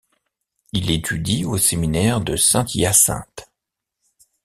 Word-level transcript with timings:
Il 0.73 0.89
étudie 0.89 1.45
au 1.45 1.59
Séminaire 1.59 2.21
de 2.21 2.35
Saint-Hyacinthe. 2.35 3.47